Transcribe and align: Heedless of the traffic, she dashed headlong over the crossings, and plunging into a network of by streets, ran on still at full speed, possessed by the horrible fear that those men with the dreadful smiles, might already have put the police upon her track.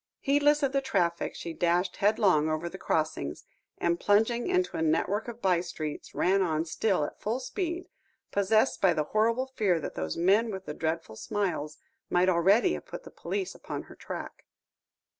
Heedless 0.19 0.63
of 0.63 0.71
the 0.71 0.81
traffic, 0.81 1.35
she 1.35 1.53
dashed 1.53 1.97
headlong 1.97 2.49
over 2.49 2.67
the 2.67 2.79
crossings, 2.79 3.45
and 3.77 3.99
plunging 3.99 4.47
into 4.49 4.75
a 4.75 4.81
network 4.81 5.27
of 5.27 5.43
by 5.43 5.61
streets, 5.61 6.15
ran 6.15 6.41
on 6.41 6.65
still 6.65 7.03
at 7.05 7.21
full 7.21 7.39
speed, 7.39 7.87
possessed 8.31 8.81
by 8.81 8.95
the 8.95 9.03
horrible 9.13 9.45
fear 9.55 9.79
that 9.79 9.93
those 9.93 10.17
men 10.17 10.49
with 10.49 10.65
the 10.65 10.73
dreadful 10.73 11.15
smiles, 11.15 11.77
might 12.09 12.29
already 12.29 12.73
have 12.73 12.87
put 12.87 13.03
the 13.03 13.11
police 13.11 13.53
upon 13.53 13.83
her 13.83 13.95
track. 13.95 14.43